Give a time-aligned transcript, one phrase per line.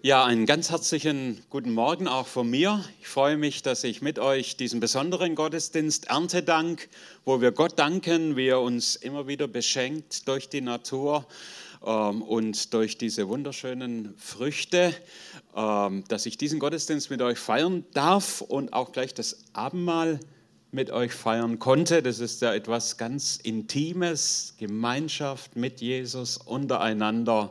[0.00, 2.84] Ja, einen ganz herzlichen guten Morgen auch von mir.
[3.00, 6.88] Ich freue mich, dass ich mit euch diesen besonderen Gottesdienst Erntedank,
[7.24, 11.26] wo wir Gott danken, wie er uns immer wieder beschenkt durch die Natur
[11.84, 14.94] ähm, und durch diese wunderschönen Früchte,
[15.56, 20.20] ähm, dass ich diesen Gottesdienst mit euch feiern darf und auch gleich das Abendmahl
[20.70, 22.04] mit euch feiern konnte.
[22.04, 27.50] Das ist ja etwas ganz Intimes, Gemeinschaft mit Jesus untereinander.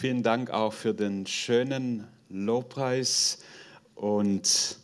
[0.00, 3.40] Vielen Dank auch für den schönen Lobpreis.
[3.94, 4.78] Und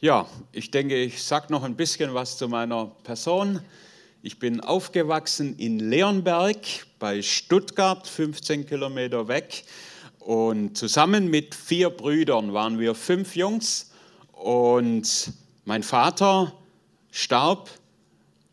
[0.00, 3.62] ja, ich denke, ich sage noch ein bisschen was zu meiner Person.
[4.20, 6.58] Ich bin aufgewachsen in Leonberg
[6.98, 9.64] bei Stuttgart, 15 Kilometer weg.
[10.18, 13.92] Und zusammen mit vier Brüdern waren wir fünf Jungs.
[14.32, 15.32] Und
[15.64, 16.52] mein Vater
[17.10, 17.70] starb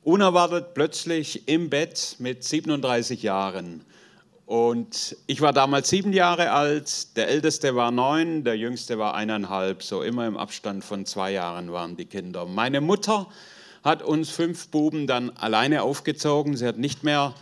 [0.03, 3.83] unerwartet plötzlich im Bett mit 37 Jahren.
[4.45, 9.81] Und ich war damals sieben Jahre alt, der Älteste war neun, der Jüngste war eineinhalb,
[9.81, 12.45] so immer im Abstand von zwei Jahren waren die Kinder.
[12.45, 13.27] Meine Mutter
[13.83, 17.33] hat uns fünf Buben dann alleine aufgezogen, sie hat nicht mehr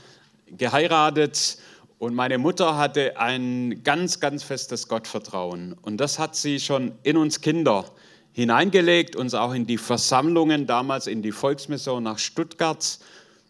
[0.47, 1.57] geheiratet
[1.99, 5.75] und meine Mutter hatte ein ganz, ganz festes Gottvertrauen.
[5.81, 7.85] Und das hat sie schon in uns Kinder
[8.31, 12.99] hineingelegt, uns auch in die Versammlungen, damals in die Volksmission nach Stuttgart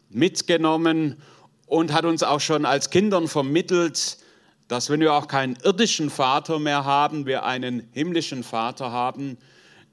[0.09, 1.21] mitgenommen
[1.65, 4.17] und hat uns auch schon als Kindern vermittelt,
[4.67, 9.37] dass wenn wir auch keinen irdischen Vater mehr haben, wir einen himmlischen Vater haben,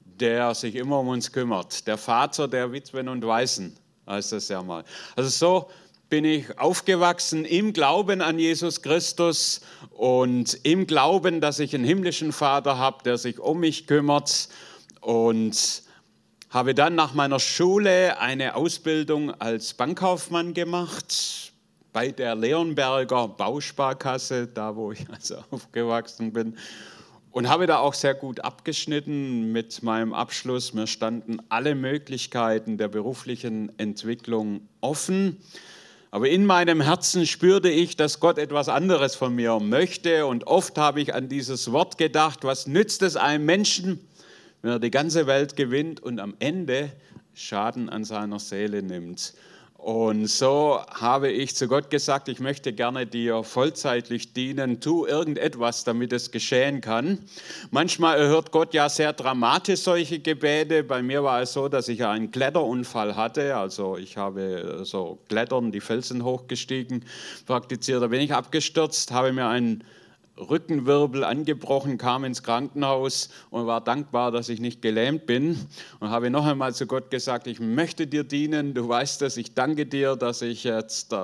[0.05, 1.87] der sich immer um uns kümmert.
[1.87, 3.75] Der Vater der Witwen und Waisen
[4.07, 4.83] heißt das ja mal.
[5.15, 5.69] Also so
[6.09, 12.33] bin ich aufgewachsen im Glauben an Jesus Christus und im Glauben, dass ich einen himmlischen
[12.33, 14.49] Vater habe, der sich um mich kümmert
[14.99, 15.83] und
[16.49, 21.50] habe dann nach meiner Schule eine Ausbildung als Bankkaufmann gemacht,
[21.93, 26.57] bei der Leonberger Bausparkasse, da wo ich also aufgewachsen bin.
[27.31, 30.73] Und habe da auch sehr gut abgeschnitten mit meinem Abschluss.
[30.73, 35.37] Mir standen alle Möglichkeiten der beruflichen Entwicklung offen.
[36.13, 40.25] Aber in meinem Herzen spürte ich, dass Gott etwas anderes von mir möchte.
[40.25, 44.05] Und oft habe ich an dieses Wort gedacht, was nützt es einem Menschen,
[44.61, 46.91] wenn er die ganze Welt gewinnt und am Ende
[47.33, 49.33] Schaden an seiner Seele nimmt.
[49.81, 55.83] Und so habe ich zu Gott gesagt, ich möchte gerne dir vollzeitlich dienen, tu irgendetwas,
[55.83, 57.17] damit es geschehen kann.
[57.71, 60.83] Manchmal erhört Gott ja sehr dramatisch solche Gebete.
[60.83, 63.55] Bei mir war es so, dass ich einen Kletterunfall hatte.
[63.55, 67.03] Also ich habe so Klettern, die Felsen hochgestiegen,
[67.47, 68.03] praktiziert.
[68.03, 69.83] Da bin ich abgestürzt, habe mir einen
[70.37, 75.59] Rückenwirbel angebrochen, kam ins Krankenhaus und war dankbar, dass ich nicht gelähmt bin.
[75.99, 79.53] Und habe noch einmal zu Gott gesagt, ich möchte dir dienen, du weißt es, ich
[79.53, 81.17] danke dir, dass ich jetzt äh,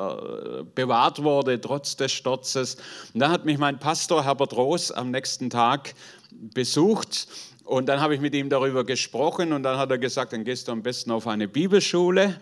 [0.76, 2.76] bewahrt wurde, trotz des Sturzes.
[3.14, 5.94] Und dann hat mich mein Pastor Herbert Roos am nächsten Tag
[6.32, 7.28] besucht
[7.68, 10.70] und dann habe ich mit ihm darüber gesprochen und dann hat er gesagt, dann gehst
[10.70, 12.40] du am besten auf eine Bibelschule.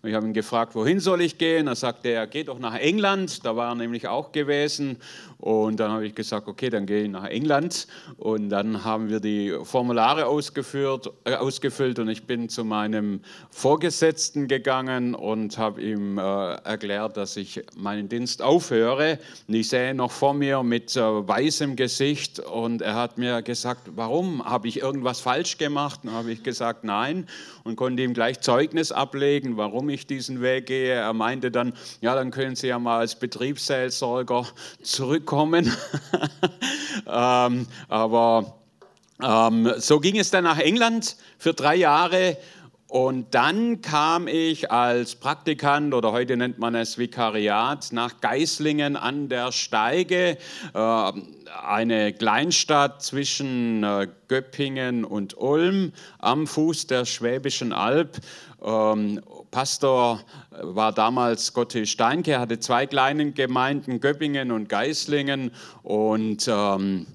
[0.00, 1.66] Und ich habe ihn gefragt, wohin soll ich gehen?
[1.66, 4.96] Er sagte er, geht doch nach England, da war er nämlich auch gewesen.
[5.42, 7.88] Und dann habe ich gesagt, okay, dann gehe ich nach England.
[8.16, 13.20] Und dann haben wir die Formulare ausgeführt, äh, ausgefüllt und ich bin zu meinem
[13.50, 19.18] Vorgesetzten gegangen und habe ihm äh, erklärt, dass ich meinen Dienst aufhöre.
[19.48, 23.90] Und ich sehe noch vor mir mit äh, weißem Gesicht und er hat mir gesagt,
[23.96, 24.44] warum?
[24.44, 26.00] Habe ich irgendwas falsch gemacht?
[26.04, 27.26] Und habe ich gesagt, nein
[27.64, 30.94] und konnte ihm gleich Zeugnis ablegen, warum ich diesen Weg gehe.
[30.94, 34.46] Er meinte dann, ja, dann können Sie ja mal als Betriebsseelsorger
[34.82, 35.31] zurückkommen.
[37.06, 38.58] ähm, aber
[39.22, 42.36] ähm, so ging es dann nach England für drei Jahre.
[42.88, 49.30] Und dann kam ich als Praktikant oder heute nennt man es Vikariat nach Geislingen an
[49.30, 50.36] der Steige,
[50.74, 51.12] äh,
[51.66, 58.18] eine Kleinstadt zwischen äh, Göppingen und Ulm am Fuß der Schwäbischen Alb.
[58.62, 59.22] Ähm,
[59.52, 60.20] Pastor
[60.50, 65.52] war damals Gotthild Steinke, hatte zwei kleine Gemeinden, Göppingen und Geislingen.
[65.82, 67.06] Und ähm,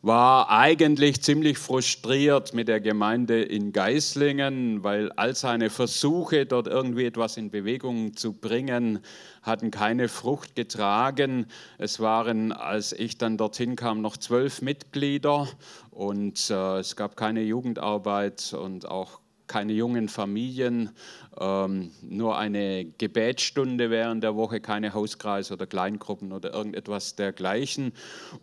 [0.00, 7.04] war eigentlich ziemlich frustriert mit der Gemeinde in Geislingen, weil all seine Versuche, dort irgendwie
[7.04, 9.00] etwas in Bewegung zu bringen,
[9.42, 11.46] hatten keine Frucht getragen.
[11.76, 15.48] Es waren, als ich dann dorthin kam, noch zwölf Mitglieder
[15.90, 20.90] und äh, es gab keine Jugendarbeit und auch keine jungen Familien,
[21.38, 27.92] ähm, nur eine Gebetsstunde während der Woche, keine Hauskreise oder Kleingruppen oder irgendetwas dergleichen.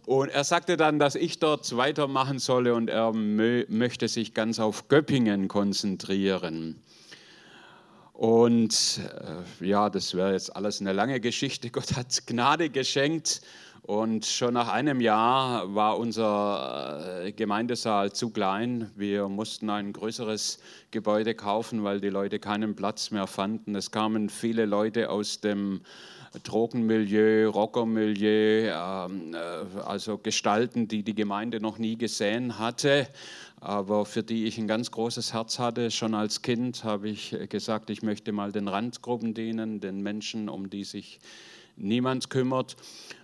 [0.06, 4.88] Und er sagte dann, dass ich dort weitermachen solle und er möchte sich ganz auf
[4.88, 6.81] Göppingen konzentrieren.
[8.13, 9.00] Und
[9.59, 11.69] äh, ja, das wäre jetzt alles eine lange Geschichte.
[11.71, 13.42] Gott hat Gnade geschenkt
[13.83, 18.92] Und schon nach einem Jahr war unser äh, Gemeindesaal zu klein.
[18.95, 20.60] Wir mussten ein größeres
[20.92, 23.75] Gebäude kaufen, weil die Leute keinen Platz mehr fanden.
[23.75, 25.81] Es kamen viele Leute aus dem
[26.44, 29.38] Drogenmilieu, Rockermilieu, ähm, äh,
[29.84, 33.07] also Gestalten, die die Gemeinde noch nie gesehen hatte,
[33.60, 35.89] aber für die ich ein ganz großes Herz hatte.
[35.89, 40.69] Schon als Kind habe ich gesagt, ich möchte mal den Randgruppen dienen, den Menschen, um
[40.69, 41.19] die sich
[41.75, 42.77] niemand kümmert.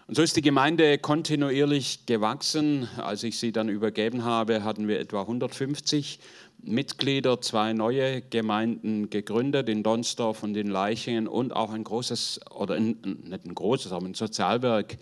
[0.07, 2.87] Und so ist die Gemeinde kontinuierlich gewachsen.
[2.95, 6.19] Als ich sie dann übergeben habe, hatten wir etwa 150
[6.63, 12.75] Mitglieder, zwei neue Gemeinden gegründet in Donsdorf und in Leichingen und auch ein großes, oder
[12.75, 12.95] ein,
[13.25, 14.97] nicht ein großes, aber ein Sozialwerk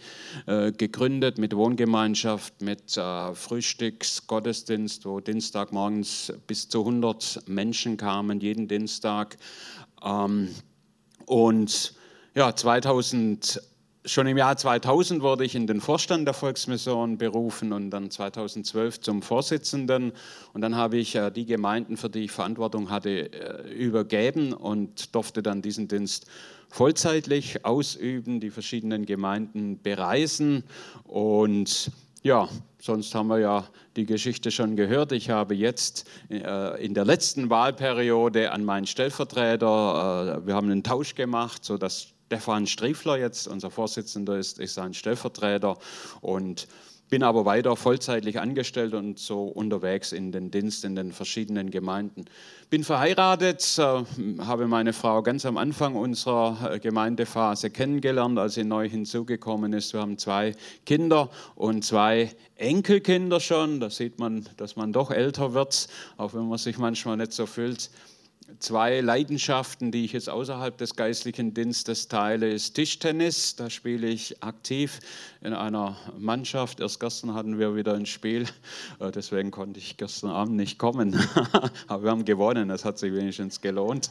[0.47, 8.67] äh, gegründet mit Wohngemeinschaft, mit äh, Frühstücksgottesdienst, wo Dienstagmorgens bis zu 100 Menschen kamen, jeden
[8.67, 9.37] Dienstag.
[10.03, 10.49] Ähm,
[11.27, 11.93] und
[12.33, 13.61] ja, 2000
[14.07, 18.99] Schon im Jahr 2000 wurde ich in den Vorstand der Volksmission berufen und dann 2012
[18.99, 20.11] zum Vorsitzenden.
[20.53, 25.15] Und dann habe ich äh, die Gemeinden, für die ich Verantwortung hatte, äh, übergeben und
[25.15, 26.27] durfte dann diesen Dienst
[26.69, 30.63] vollzeitlich ausüben, die verschiedenen Gemeinden bereisen.
[31.05, 31.89] Und
[32.21, 32.47] ja,
[32.79, 35.13] sonst haben wir ja die Geschichte schon gehört.
[35.13, 41.15] Ich habe jetzt äh, in der letzten Wahlperiode an meinen Stellvertreter, wir haben einen Tausch
[41.15, 45.77] gemacht, sodass Stefan Striefler jetzt, unser Vorsitzender, ist, ist ein Stellvertreter
[46.21, 46.67] und
[47.09, 52.25] bin aber weiter vollzeitlich angestellt und so unterwegs in den Dienst in den verschiedenen Gemeinden.
[52.71, 54.03] Bin verheiratet, äh,
[54.39, 59.93] habe meine Frau ganz am Anfang unserer äh, Gemeindephase kennengelernt, als sie neu hinzugekommen ist.
[59.93, 60.55] Wir haben zwei
[60.85, 63.79] Kinder und zwei Enkelkinder schon.
[63.79, 65.87] Da sieht man, dass man doch älter wird,
[66.17, 67.91] auch wenn man sich manchmal nicht so fühlt
[68.59, 73.55] zwei Leidenschaften, die ich jetzt außerhalb des geistlichen Dienstes teile, ist Tischtennis.
[73.55, 74.99] Da spiele ich aktiv
[75.41, 76.79] in einer Mannschaft.
[76.79, 78.47] Erst gestern hatten wir wieder ein Spiel,
[78.99, 81.19] äh, deswegen konnte ich gestern Abend nicht kommen.
[81.87, 84.09] Aber wir haben gewonnen, das hat sich wenigstens gelohnt.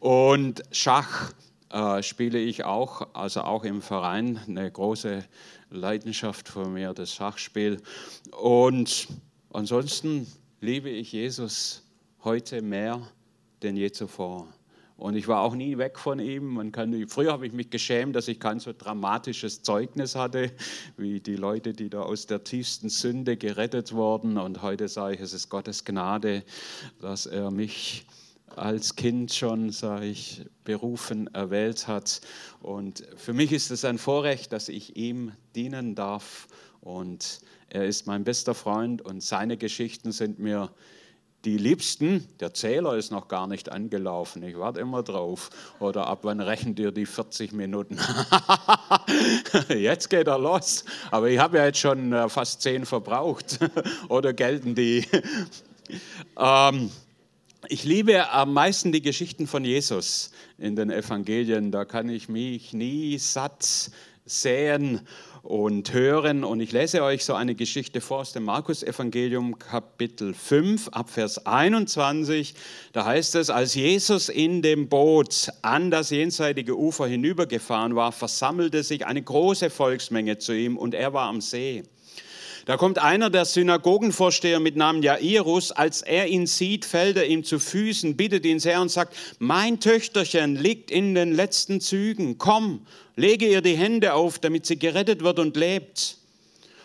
[0.00, 1.32] Und Schach
[1.70, 5.24] äh, spiele ich auch, also auch im Verein, eine große
[5.70, 7.80] Leidenschaft von mir, das Schachspiel.
[8.32, 9.08] Und
[9.52, 10.26] ansonsten
[10.60, 11.82] liebe ich Jesus
[12.22, 13.00] heute mehr
[13.62, 14.48] denn je zuvor.
[14.96, 16.46] Und ich war auch nie weg von ihm.
[16.54, 20.52] Man kann, früher habe ich mich geschämt, dass ich kein so dramatisches Zeugnis hatte,
[20.96, 24.38] wie die Leute, die da aus der tiefsten Sünde gerettet wurden.
[24.38, 26.44] Und heute sage ich, es ist Gottes Gnade,
[27.00, 28.06] dass er mich
[28.54, 32.20] als Kind schon, sage ich, berufen, erwählt hat.
[32.60, 36.46] Und für mich ist es ein Vorrecht, dass ich ihm dienen darf.
[36.80, 40.70] Und er ist mein bester Freund und seine Geschichten sind mir
[41.44, 45.50] die Liebsten, der Zähler ist noch gar nicht angelaufen, ich warte immer drauf.
[45.80, 47.98] Oder ab wann rechnet ihr die 40 Minuten?
[49.68, 50.84] jetzt geht er los.
[51.10, 53.58] Aber ich habe ja jetzt schon äh, fast 10 verbraucht.
[54.08, 55.04] Oder gelten die?
[56.38, 56.90] ähm,
[57.68, 61.72] ich liebe am meisten die Geschichten von Jesus in den Evangelien.
[61.72, 63.90] Da kann ich mich nie satt
[64.24, 65.00] sehen
[65.42, 66.44] und hören.
[66.44, 72.54] Und ich lese euch so eine Geschichte vor aus dem Markus-Evangelium, Kapitel 5, Abvers 21.
[72.92, 78.82] Da heißt es, als Jesus in dem Boot an das jenseitige Ufer hinübergefahren war, versammelte
[78.82, 81.82] sich eine große Volksmenge zu ihm und er war am See.
[82.64, 85.72] Da kommt einer der Synagogenvorsteher mit Namen Jairus.
[85.72, 89.80] Als er ihn sieht, fällt er ihm zu Füßen, bittet ihn sehr und sagt, mein
[89.80, 92.38] Töchterchen liegt in den letzten Zügen.
[92.38, 96.18] Komm, lege ihr die Hände auf, damit sie gerettet wird und lebt.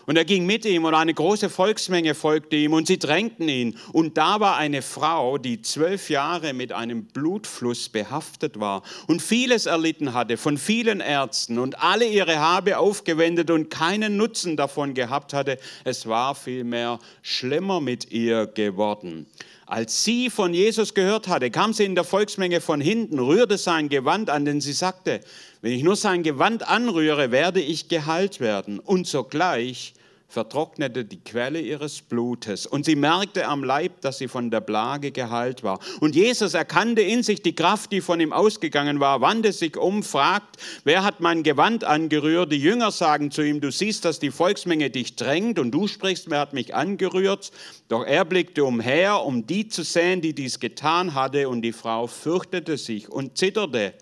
[0.08, 3.78] Und er ging mit ihm und eine große Volksmenge folgte ihm und sie drängten ihn.
[3.92, 9.66] Und da war eine Frau, die zwölf Jahre mit einem Blutfluss behaftet war und vieles
[9.66, 15.34] erlitten hatte von vielen Ärzten und alle ihre Habe aufgewendet und keinen Nutzen davon gehabt
[15.34, 15.58] hatte.
[15.84, 19.26] Es war vielmehr schlimmer mit ihr geworden.
[19.66, 23.90] Als sie von Jesus gehört hatte, kam sie in der Volksmenge von hinten, rührte sein
[23.90, 25.20] Gewand an, denn sie sagte,
[25.62, 28.80] wenn ich nur sein Gewand anrühre, werde ich geheilt werden.
[28.80, 29.94] Und sogleich
[30.28, 35.12] vertrocknete die Quelle ihres Blutes und sie merkte am Leib, dass sie von der Plage
[35.12, 35.80] geheilt war.
[36.02, 40.04] Und Jesus erkannte in sich die Kraft, die von ihm ausgegangen war, wandte sich um,
[40.04, 42.52] fragt, wer hat mein Gewand angerührt?
[42.52, 46.30] Die Jünger sagen zu ihm, du siehst, dass die Volksmenge dich drängt und du sprichst,
[46.30, 47.52] wer hat mich angerührt?
[47.88, 52.08] Doch er blickte umher, um die zu sehen, die dies getan hatte, und die Frau
[52.08, 53.94] fürchtete sich und zitterte.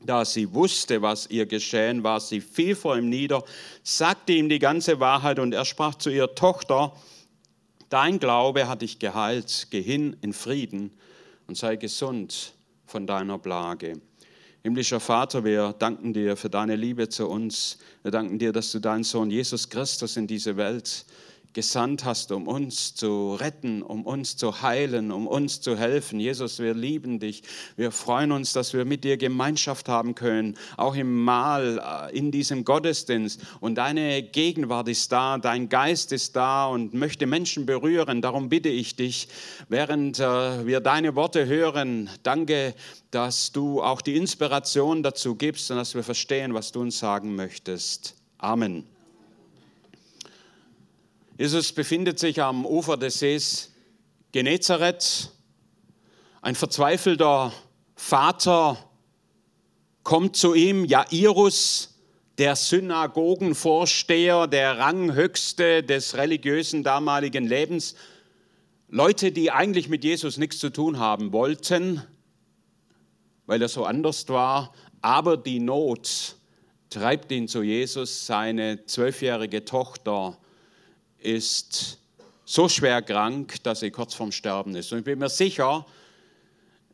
[0.00, 3.44] Da sie wusste, was ihr geschehen war, sie fiel vor ihm nieder,
[3.82, 6.92] sagte ihm die ganze Wahrheit und er sprach zu ihr, Tochter,
[7.88, 10.92] dein Glaube hat dich geheilt, geh hin in Frieden
[11.48, 12.54] und sei gesund
[12.86, 14.00] von deiner Plage.
[14.62, 17.78] Himmlischer Vater, wir danken dir für deine Liebe zu uns.
[18.02, 21.06] Wir danken dir, dass du deinen Sohn Jesus Christus in diese Welt
[21.52, 26.20] gesandt hast, um uns zu retten, um uns zu heilen, um uns zu helfen.
[26.20, 27.42] Jesus, wir lieben dich.
[27.76, 31.80] Wir freuen uns, dass wir mit dir Gemeinschaft haben können, auch im Mahl,
[32.12, 33.40] äh, in diesem Gottesdienst.
[33.60, 38.22] Und deine Gegenwart ist da, dein Geist ist da und möchte Menschen berühren.
[38.22, 39.28] Darum bitte ich dich,
[39.68, 42.74] während äh, wir deine Worte hören, danke,
[43.10, 47.34] dass du auch die Inspiration dazu gibst und dass wir verstehen, was du uns sagen
[47.34, 48.14] möchtest.
[48.38, 48.97] Amen.
[51.40, 53.72] Jesus befindet sich am Ufer des Sees
[54.32, 55.30] Genezareth.
[56.42, 57.52] Ein verzweifelter
[57.94, 58.76] Vater
[60.02, 61.96] kommt zu ihm, Jairus,
[62.38, 67.94] der Synagogenvorsteher, der Ranghöchste des religiösen damaligen Lebens.
[68.88, 72.02] Leute, die eigentlich mit Jesus nichts zu tun haben wollten,
[73.46, 76.34] weil er so anders war, aber die Not
[76.90, 80.36] treibt ihn zu Jesus, seine zwölfjährige Tochter
[81.18, 81.98] ist
[82.44, 84.92] so schwer krank, dass sie kurz vorm Sterben ist.
[84.92, 85.84] Und ich bin mir sicher,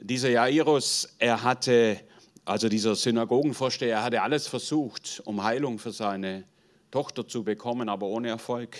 [0.00, 2.00] dieser Jairus, er hatte,
[2.44, 6.44] also dieser Synagogenvorsteher, er hatte alles versucht, um Heilung für seine
[6.90, 8.76] Tochter zu bekommen, aber ohne Erfolg.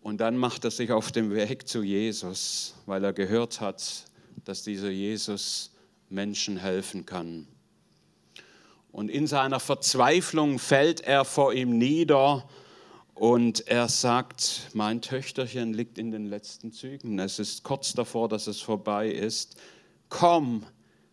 [0.00, 4.04] Und dann macht er sich auf den Weg zu Jesus, weil er gehört hat,
[4.44, 5.72] dass dieser Jesus
[6.08, 7.46] Menschen helfen kann.
[8.92, 12.48] Und in seiner Verzweiflung fällt er vor ihm nieder
[13.14, 17.18] und er sagt, mein Töchterchen liegt in den letzten Zügen.
[17.20, 19.56] Es ist kurz davor, dass es vorbei ist.
[20.08, 20.66] Komm,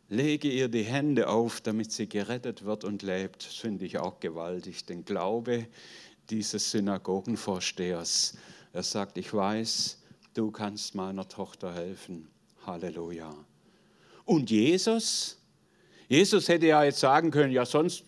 [0.09, 3.45] lege ihr die Hände auf, damit sie gerettet wird und lebt.
[3.45, 5.67] Das finde ich auch gewaltig, den Glaube
[6.31, 8.37] dieses Synagogenvorstehers.
[8.73, 10.01] Er sagt, ich weiß,
[10.33, 12.27] du kannst meiner Tochter helfen.
[12.65, 13.33] Halleluja.
[14.25, 15.37] Und Jesus?
[16.07, 18.05] Jesus hätte ja jetzt sagen können, ja sonst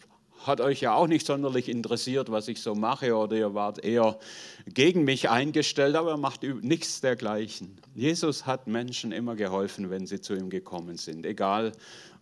[0.47, 4.17] hat euch ja auch nicht sonderlich interessiert, was ich so mache, oder ihr wart eher
[4.65, 7.77] gegen mich eingestellt, aber er macht nichts dergleichen.
[7.95, 11.73] Jesus hat Menschen immer geholfen, wenn sie zu ihm gekommen sind, egal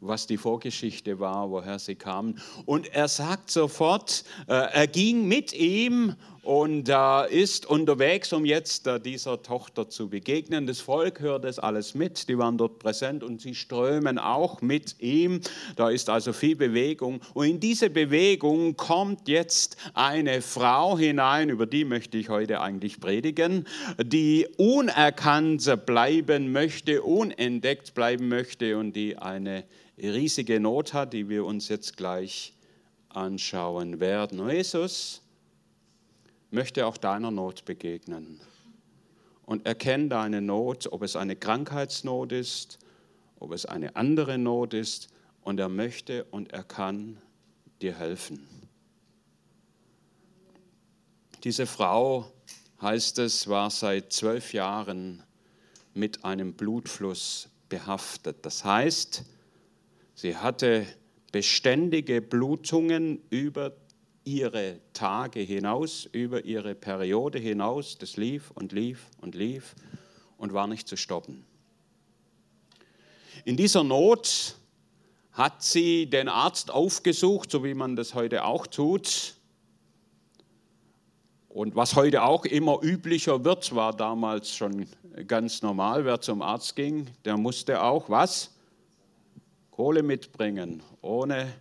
[0.02, 2.42] was die Vorgeschichte war, woher sie kamen.
[2.66, 6.90] Und er sagt sofort, äh, er ging mit ihm und
[7.30, 10.66] ist unterwegs, um jetzt äh, dieser Tochter zu begegnen.
[10.66, 15.00] Das Volk hört das alles mit, die waren dort präsent und sie strömen auch mit
[15.00, 15.42] ihm.
[15.76, 17.22] Da ist also viel Bewegung.
[17.36, 18.11] Und in diese Bewegung
[18.78, 23.68] kommt jetzt eine Frau hinein, über die möchte ich heute eigentlich predigen,
[24.02, 29.64] die unerkannt bleiben möchte, unentdeckt bleiben möchte und die eine
[29.98, 32.54] riesige Not hat, die wir uns jetzt gleich
[33.10, 34.48] anschauen werden.
[34.50, 35.22] Jesus
[36.50, 38.40] möchte auch deiner Not begegnen
[39.46, 42.80] und erkenne deine Not, ob es eine Krankheitsnot ist,
[43.40, 45.10] ob es eine andere Not ist,
[45.44, 47.18] und er möchte und er kann
[47.82, 48.48] dir helfen.
[51.44, 52.32] Diese Frau,
[52.82, 55.24] heißt es, war seit zwölf Jahren
[55.94, 58.46] mit einem Blutfluss behaftet.
[58.46, 59.24] Das heißt,
[60.14, 60.86] Sie hatte
[61.32, 63.74] beständige Blutungen über
[64.24, 67.98] ihre Tage hinaus, über ihre Periode hinaus.
[67.98, 69.74] Das lief und lief und lief
[70.38, 71.44] und war nicht zu stoppen.
[73.46, 74.56] In dieser Not
[75.42, 79.34] hat sie den Arzt aufgesucht, so wie man das heute auch tut.
[81.50, 84.86] Und was heute auch immer üblicher wird, war damals schon
[85.26, 86.06] ganz normal.
[86.06, 88.52] Wer zum Arzt ging, der musste auch was?
[89.72, 90.84] Kohle mitbringen.
[91.02, 91.52] Ohne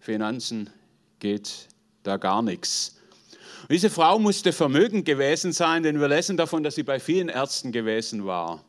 [0.00, 0.68] Finanzen
[1.20, 1.68] geht
[2.02, 2.98] da gar nichts.
[3.62, 7.28] Und diese Frau musste vermögend gewesen sein, denn wir lesen davon, dass sie bei vielen
[7.28, 8.64] Ärzten gewesen war.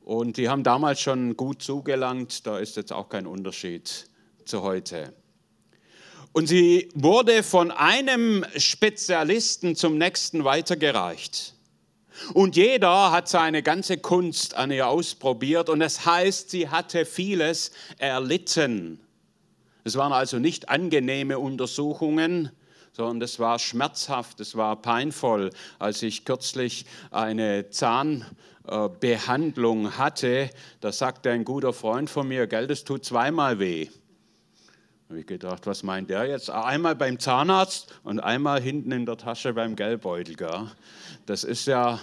[0.00, 4.06] Und die haben damals schon gut zugelangt, da ist jetzt auch kein Unterschied
[4.44, 5.12] zu heute.
[6.32, 11.54] Und sie wurde von einem Spezialisten zum nächsten weitergereicht.
[12.34, 17.72] Und jeder hat seine ganze Kunst an ihr ausprobiert und das heißt, sie hatte vieles
[17.98, 19.00] erlitten.
[19.84, 22.50] Es waren also nicht angenehme Untersuchungen,
[22.92, 25.50] sondern es war schmerzhaft, es war peinvoll.
[25.78, 27.70] Als ich kürzlich eine
[28.70, 30.50] Zahnbehandlung hatte,
[30.80, 33.86] da sagte ein guter Freund von mir, Geld, es tut zweimal weh.
[33.86, 36.50] Da habe ich gedacht, was meint der jetzt?
[36.50, 40.36] Einmal beim Zahnarzt und einmal hinten in der Tasche beim Geldbeutel.
[40.36, 40.70] Gell?
[41.26, 41.98] Das ist ja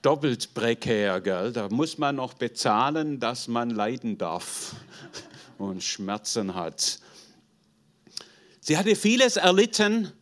[0.00, 1.20] doppelt prekär.
[1.20, 1.52] Gell?
[1.52, 4.76] Da muss man noch bezahlen, dass man leiden darf
[5.58, 7.00] und Schmerzen hat.
[8.60, 10.12] Sie hatte vieles erlitten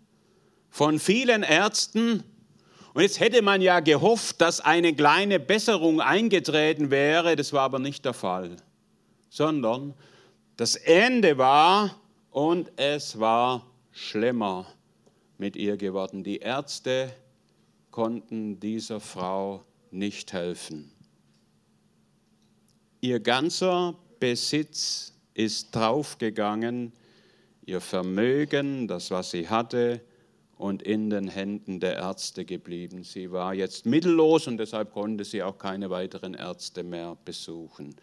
[0.71, 2.25] von vielen Ärzten.
[2.95, 7.37] Und jetzt hätte man ja gehofft, dass eine kleine Besserung eingetreten wäre.
[7.37, 8.57] Das war aber nicht der Fall.
[9.31, 9.95] sondern
[10.57, 14.67] das Ende war und es war schlimmer
[15.39, 16.25] mit ihr geworden.
[16.25, 17.13] Die Ärzte
[17.91, 20.91] konnten dieser Frau nicht helfen.
[23.01, 26.93] Ihr ganzer Besitz ist draufgegangen,
[27.65, 30.01] ihr Vermögen, das was sie hatte,
[30.59, 33.05] und in den Händen der Ärzte geblieben.
[33.05, 37.95] Sie war jetzt mittellos und deshalb konnte sie auch keine weiteren Ärzte mehr besuchen.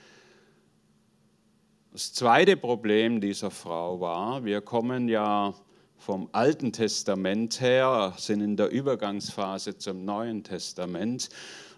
[1.92, 5.54] Das zweite Problem dieser Frau war, wir kommen ja
[5.98, 11.30] vom Alten Testament her, sind in der Übergangsphase zum Neuen Testament.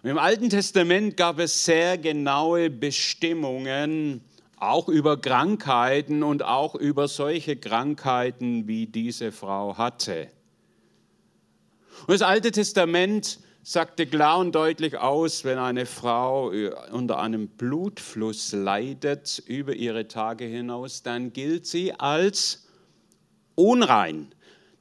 [0.03, 4.21] Und Im Alten Testament gab es sehr genaue Bestimmungen,
[4.57, 10.29] auch über Krankheiten und auch über solche Krankheiten, wie diese Frau hatte.
[12.05, 16.51] Und das Alte Testament sagte klar und deutlich aus, wenn eine Frau
[16.91, 22.67] unter einem Blutfluss leidet über ihre Tage hinaus, dann gilt sie als
[23.55, 24.33] unrein.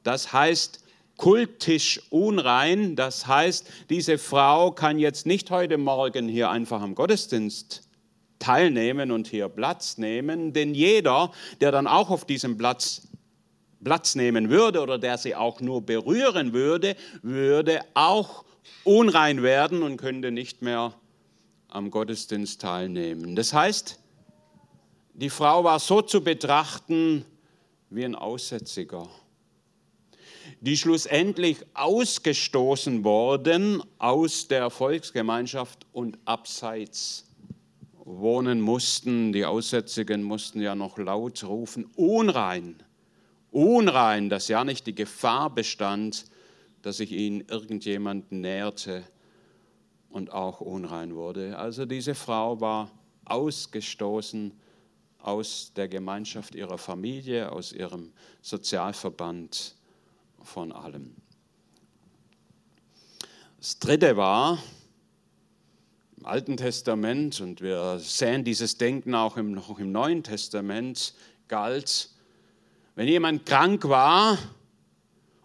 [0.03, 0.85] Das heißt
[1.17, 2.95] kultisch unrein.
[2.95, 7.89] Das heißt, diese Frau kann jetzt nicht heute Morgen hier einfach am Gottesdienst
[8.39, 13.06] teilnehmen und hier Platz nehmen, denn jeder, der dann auch auf diesem Platz
[13.87, 18.43] Platz nehmen würde oder der sie auch nur berühren würde, würde auch
[18.83, 20.93] unrein werden und könnte nicht mehr
[21.69, 23.37] am Gottesdienst teilnehmen.
[23.37, 23.97] Das heißt,
[25.13, 27.23] die Frau war so zu betrachten
[27.89, 29.07] wie ein Aussätziger,
[30.59, 37.23] die schlussendlich ausgestoßen wurden aus der Volksgemeinschaft und abseits
[38.03, 39.31] wohnen mussten.
[39.31, 42.83] Die Aussätzigen mussten ja noch laut rufen, unrein
[43.57, 46.25] unrein, dass ja nicht die Gefahr bestand,
[46.83, 49.03] dass sich ihnen irgendjemand näherte
[50.09, 51.57] und auch unrein wurde.
[51.57, 52.91] Also diese Frau war
[53.25, 54.53] ausgestoßen
[55.17, 59.75] aus der Gemeinschaft ihrer Familie, aus ihrem Sozialverband,
[60.43, 61.15] von allem.
[63.57, 64.59] Das Dritte war
[66.15, 71.15] im Alten Testament, und wir sehen dieses Denken auch im, noch im Neuen Testament,
[71.47, 72.11] galt
[72.97, 74.39] wenn jemand krank war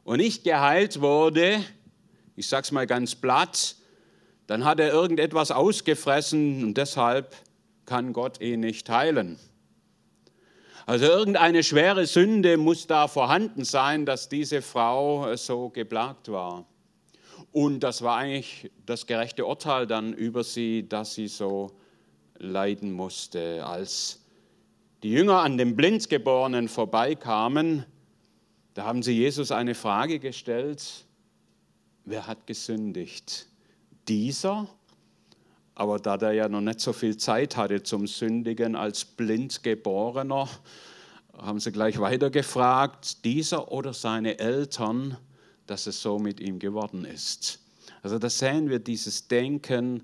[0.04, 1.62] und nicht geheilt wurde,
[2.34, 3.76] ich sage es mal ganz platt,
[4.46, 7.36] dann hat er irgendetwas ausgefressen und deshalb
[7.84, 9.38] kann Gott ihn nicht heilen.
[10.86, 16.64] Also irgendeine schwere Sünde muss da vorhanden sein, dass diese Frau so geplagt war.
[17.52, 21.70] Und das war eigentlich das gerechte Urteil dann über sie, dass sie so
[22.38, 24.21] leiden musste als
[25.02, 27.84] die Jünger an dem Blindgeborenen vorbeikamen,
[28.74, 31.04] da haben sie Jesus eine Frage gestellt,
[32.04, 33.46] wer hat gesündigt?
[34.08, 34.68] Dieser?
[35.74, 40.48] Aber da der ja noch nicht so viel Zeit hatte zum Sündigen als Blindgeborener,
[41.36, 45.16] haben sie gleich weiter gefragt, dieser oder seine Eltern,
[45.66, 47.58] dass es so mit ihm geworden ist.
[48.02, 50.02] Also da sehen wir dieses Denken,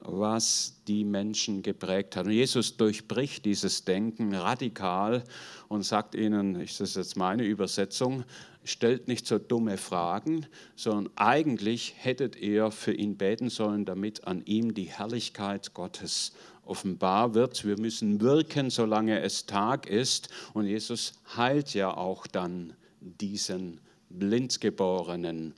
[0.00, 2.26] was die Menschen geprägt hat.
[2.26, 5.24] Und Jesus durchbricht dieses Denken radikal
[5.68, 8.24] und sagt ihnen, das ist jetzt meine Übersetzung,
[8.64, 14.42] stellt nicht so dumme Fragen, sondern eigentlich hättet ihr für ihn beten sollen, damit an
[14.44, 16.32] ihm die Herrlichkeit Gottes
[16.64, 17.64] offenbar wird.
[17.64, 20.28] Wir müssen wirken, solange es Tag ist.
[20.52, 23.80] Und Jesus heilt ja auch dann diesen
[24.10, 25.54] Blindgeborenen.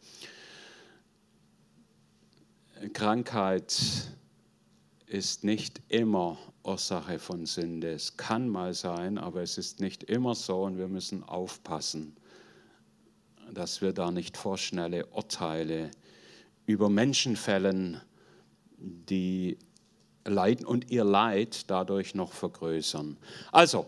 [2.93, 3.75] Krankheit
[5.11, 7.91] ist nicht immer Ursache von Sünde.
[7.91, 12.17] Es kann mal sein, aber es ist nicht immer so und wir müssen aufpassen,
[13.53, 15.91] dass wir da nicht vorschnelle Urteile
[16.65, 18.01] über Menschen fällen,
[18.79, 19.59] die
[20.25, 23.17] leiden und ihr Leid dadurch noch vergrößern.
[23.51, 23.87] Also,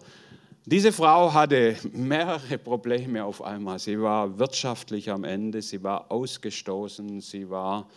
[0.66, 3.78] diese Frau hatte mehrere Probleme auf einmal.
[3.78, 7.88] Sie war wirtschaftlich am Ende, sie war ausgestoßen, sie war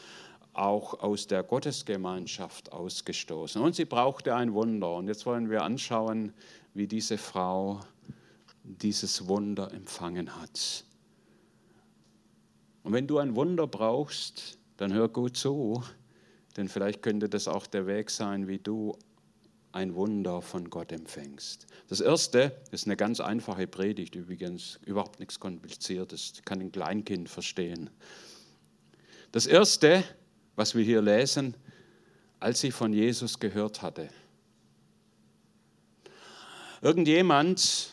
[0.58, 3.62] auch aus der Gottesgemeinschaft ausgestoßen.
[3.62, 4.96] Und sie brauchte ein Wunder.
[4.96, 6.34] Und jetzt wollen wir anschauen,
[6.74, 7.82] wie diese Frau
[8.64, 10.84] dieses Wunder empfangen hat.
[12.84, 15.84] Und wenn du ein Wunder brauchst, dann hör gut zu,
[16.58, 18.98] denn vielleicht könnte das auch der Weg sein, wie du
[19.72, 21.68] ein Wunder von Gott empfängst.
[21.90, 27.90] Das erste ist eine ganz einfache Predigt, übrigens überhaupt nichts Kompliziertes, kann ein Kleinkind verstehen.
[29.34, 30.04] Das erste
[30.56, 31.56] was wir hier lesen,
[32.40, 34.10] als sie von Jesus gehört hatte.
[36.82, 37.90] Irgendjemand,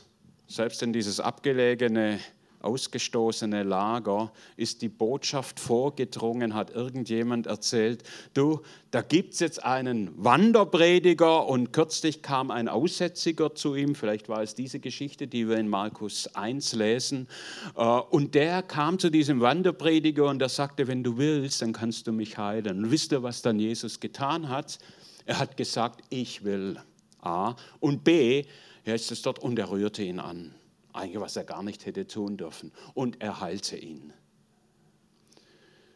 [0.46, 2.20] selbst in dieses abgelegene
[2.62, 8.02] ausgestoßene Lager ist die Botschaft vorgedrungen, hat irgendjemand erzählt,
[8.34, 14.28] du, da gibt es jetzt einen Wanderprediger und kürzlich kam ein Aussätziger zu ihm, vielleicht
[14.28, 17.28] war es diese Geschichte, die wir in Markus 1 lesen,
[17.76, 22.06] äh, und der kam zu diesem Wanderprediger und der sagte, wenn du willst, dann kannst
[22.06, 22.84] du mich heilen.
[22.84, 24.78] Und wisst ihr, was dann Jesus getan hat?
[25.26, 26.78] Er hat gesagt, ich will.
[27.20, 27.54] A.
[27.78, 28.44] Und B,
[28.86, 30.54] heißt es dort, und er rührte ihn an.
[30.92, 32.72] Eigentlich, was er gar nicht hätte tun dürfen.
[32.94, 34.12] Und er heilte ihn.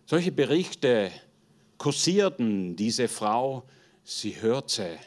[0.06, 1.10] Solche Berichte
[1.78, 3.64] kursierten diese Frau.
[4.04, 4.98] Sie hörte,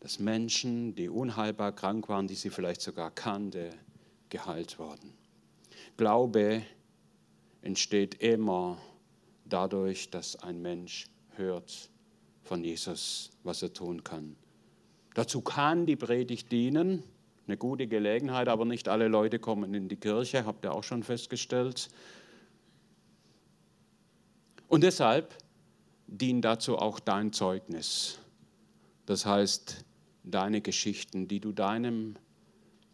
[0.00, 3.70] dass Menschen, die unheilbar krank waren, die sie vielleicht sogar kannte,
[4.28, 5.14] geheilt wurden.
[5.96, 6.62] Glaube
[7.62, 8.78] entsteht immer
[9.44, 11.90] dadurch, dass ein Mensch hört
[12.42, 14.36] von Jesus, was er tun kann.
[15.14, 17.02] Dazu kann die Predigt dienen,
[17.50, 21.02] eine gute Gelegenheit, aber nicht alle Leute kommen in die Kirche, habt ihr auch schon
[21.02, 21.88] festgestellt.
[24.68, 25.36] Und deshalb
[26.06, 28.20] dient dazu auch dein Zeugnis.
[29.06, 29.84] Das heißt,
[30.22, 32.14] deine Geschichten, die du deinem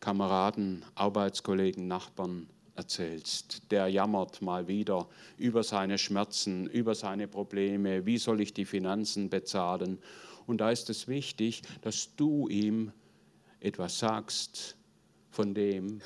[0.01, 3.71] Kameraden, Arbeitskollegen, Nachbarn erzählst.
[3.71, 9.29] Der jammert mal wieder über seine Schmerzen, über seine Probleme, wie soll ich die Finanzen
[9.29, 9.99] bezahlen.
[10.47, 12.93] Und da ist es wichtig, dass du ihm
[13.67, 14.77] etwas sagst
[15.31, 16.01] von dem,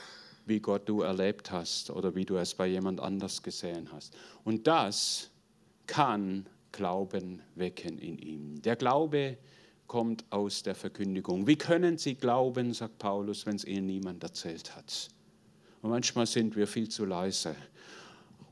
[0.47, 4.17] wie Gott du erlebt hast oder wie du es bei jemand anders gesehen hast.
[4.45, 5.31] Und das
[5.87, 8.63] kann Glauben wecken in ihm.
[8.63, 9.37] Der Glaube
[9.87, 11.47] kommt aus der Verkündigung.
[11.47, 15.09] Wie können Sie glauben, sagt Paulus, wenn es Ihnen niemand erzählt hat?
[15.83, 17.57] Und manchmal sind wir viel zu leise,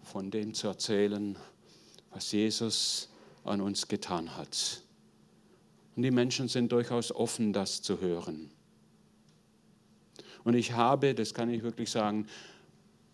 [0.02, 1.38] von dem zu erzählen,
[2.10, 3.08] was Jesus
[3.44, 4.82] an uns getan hat.
[5.94, 8.50] Und die Menschen sind durchaus offen, das zu hören.
[10.44, 12.26] Und ich habe, das kann ich wirklich sagen,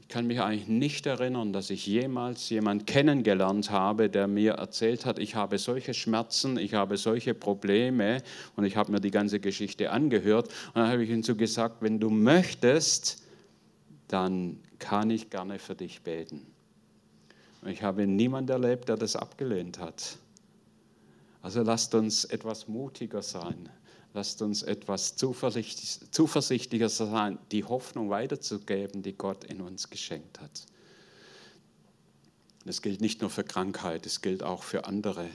[0.01, 5.07] ich kann mich eigentlich nicht erinnern, dass ich jemals jemanden kennengelernt habe, der mir erzählt
[5.07, 8.23] hat, ich habe solche Schmerzen, ich habe solche Probleme
[8.55, 10.49] und ich habe mir die ganze Geschichte angehört.
[10.69, 13.25] Und dann habe ich ihm so gesagt, wenn du möchtest,
[14.09, 16.47] dann kann ich gerne für dich beten.
[17.63, 20.19] Und ich habe niemanden erlebt, der das abgelehnt hat.
[21.41, 23.71] Also lasst uns etwas mutiger sein.
[24.15, 30.67] Lasst uns etwas zuversichtlicher sein, die Hoffnung weiterzugeben, die Gott in uns geschenkt hat.
[32.65, 35.29] Das gilt nicht nur für Krankheit, es gilt auch für andere,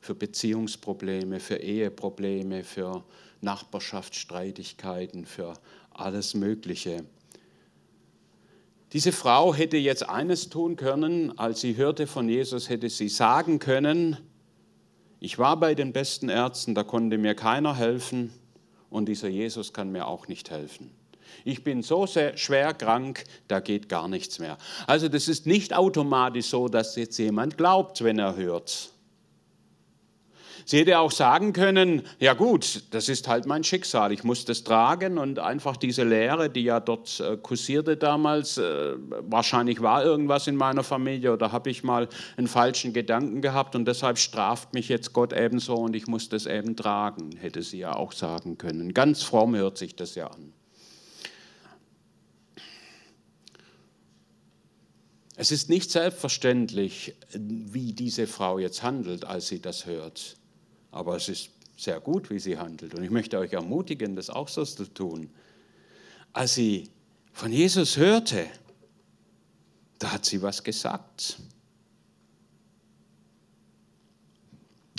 [0.00, 3.04] für Beziehungsprobleme, für Eheprobleme, für
[3.40, 5.54] Nachbarschaftsstreitigkeiten, für
[5.90, 7.04] alles Mögliche.
[8.92, 13.58] Diese Frau hätte jetzt eines tun können, als sie hörte von Jesus, hätte sie sagen
[13.58, 14.18] können,
[15.24, 18.30] ich war bei den besten Ärzten, da konnte mir keiner helfen
[18.90, 20.90] und dieser Jesus kann mir auch nicht helfen.
[21.46, 24.58] Ich bin so sehr schwer krank, da geht gar nichts mehr.
[24.86, 28.90] Also das ist nicht automatisch so, dass jetzt jemand glaubt, wenn er hört.
[30.66, 34.64] Sie hätte auch sagen können, ja gut, das ist halt mein Schicksal, ich muss das
[34.64, 40.46] tragen und einfach diese Lehre, die ja dort äh, kursierte damals, äh, wahrscheinlich war irgendwas
[40.46, 44.88] in meiner Familie oder habe ich mal einen falschen Gedanken gehabt und deshalb straft mich
[44.88, 48.94] jetzt Gott ebenso und ich muss das eben tragen, hätte sie ja auch sagen können.
[48.94, 50.52] Ganz fromm hört sich das ja an.
[55.36, 60.36] Es ist nicht selbstverständlich, wie diese Frau jetzt handelt, als sie das hört.
[60.94, 62.94] Aber es ist sehr gut, wie sie handelt.
[62.94, 65.28] Und ich möchte euch ermutigen, das auch so zu tun.
[66.32, 66.88] Als sie
[67.32, 68.46] von Jesus hörte,
[69.98, 71.40] da hat sie was gesagt.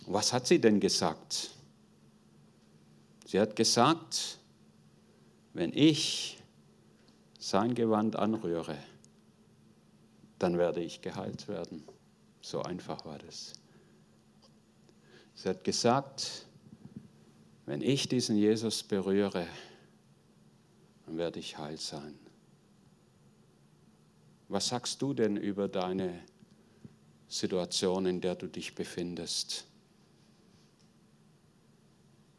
[0.06, 1.52] Was hat sie denn gesagt?
[3.26, 4.38] Sie hat gesagt,
[5.54, 6.44] wenn ich
[7.40, 8.78] sein Gewand anrühre,
[10.40, 11.84] dann werde ich geheilt werden.
[12.42, 13.54] So einfach war das.
[15.36, 16.46] Sie hat gesagt,
[17.66, 19.48] wenn ich diesen Jesus berühre,
[21.06, 22.18] dann werde ich heil sein.
[24.48, 26.22] Was sagst du denn über deine
[27.28, 29.66] Situation, in der du dich befindest?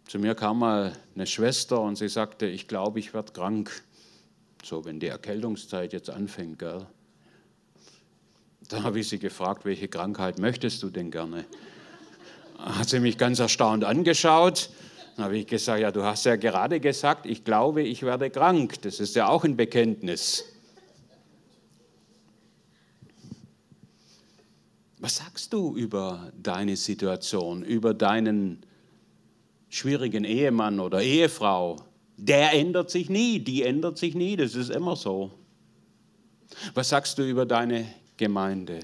[0.07, 3.83] Zu mir kam mal eine Schwester und sie sagte, ich glaube, ich werde krank.
[4.65, 6.87] So, wenn die Erkältungszeit jetzt anfängt, gell?
[8.69, 11.45] Dann habe ich sie gefragt, welche Krankheit möchtest du denn gerne?
[12.59, 14.71] Hat sie mich ganz erstaunt angeschaut.
[15.17, 18.83] Dann habe ich gesagt, ja, du hast ja gerade gesagt, ich glaube, ich werde krank.
[18.83, 20.45] Das ist ja auch ein Bekenntnis.
[24.99, 28.65] Was sagst du über deine Situation, über deinen
[29.69, 31.77] schwierigen Ehemann oder Ehefrau?
[32.17, 35.31] Der ändert sich nie, die ändert sich nie, das ist immer so.
[36.75, 38.81] Was sagst du über deine Gemeinde?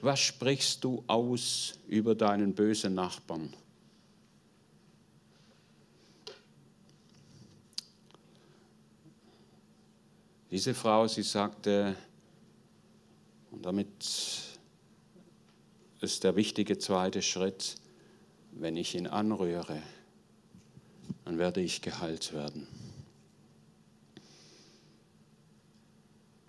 [0.00, 3.54] Was sprichst du aus über deinen bösen Nachbarn?
[10.50, 11.96] Diese Frau, sie sagte,
[13.50, 13.88] und damit
[16.00, 17.76] ist der wichtige zweite Schritt,
[18.52, 19.82] wenn ich ihn anrühre,
[21.24, 22.68] dann werde ich geheilt werden.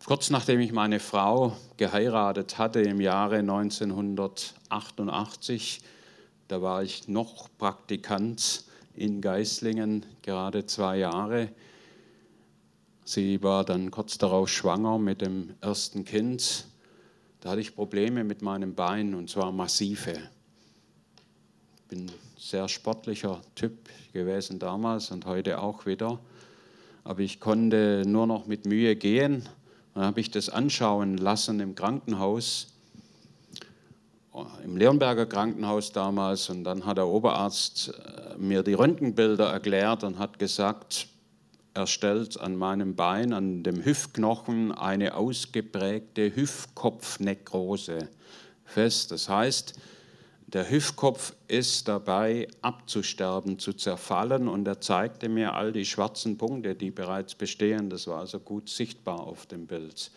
[0.05, 5.81] Kurz nachdem ich meine Frau geheiratet hatte im Jahre 1988,
[6.47, 11.49] da war ich noch Praktikant in Geislingen, gerade zwei Jahre.
[13.03, 16.67] Sie war dann kurz darauf schwanger mit dem ersten Kind.
[17.39, 20.19] Da hatte ich Probleme mit meinem Bein und zwar massive.
[21.77, 26.19] Ich bin ein sehr sportlicher Typ gewesen damals und heute auch wieder.
[27.03, 29.49] Aber ich konnte nur noch mit Mühe gehen
[29.95, 32.67] dann habe ich das anschauen lassen im Krankenhaus,
[34.65, 36.49] im Leonberger Krankenhaus damals.
[36.49, 41.07] Und dann hat der Oberarzt äh, mir die Röntgenbilder erklärt und hat gesagt,
[41.73, 48.09] er stellt an meinem Bein, an dem Hüftknochen, eine ausgeprägte Hüftkopfnekrose
[48.65, 49.11] fest.
[49.11, 49.79] Das heißt,
[50.47, 56.75] der Hüftkopf ist dabei abzusterben, zu zerfallen und er zeigte mir all die schwarzen Punkte,
[56.75, 57.89] die bereits bestehen.
[57.89, 60.11] Das war also gut sichtbar auf dem Bild.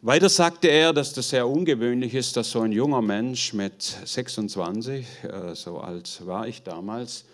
[0.00, 5.06] Weiter sagte er, dass das sehr ungewöhnlich ist, dass so ein junger Mensch mit 26,
[5.22, 7.24] äh, so alt war ich damals,